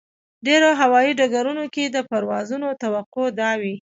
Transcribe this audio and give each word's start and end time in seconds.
ډېرو 0.45 0.69
هوایي 0.81 1.11
ډګرونو 1.19 1.65
کې 1.73 1.83
د 1.87 1.97
پروازونو 2.09 2.67
توقع 2.83 3.25
دا 3.39 3.51
وي. 3.61 3.75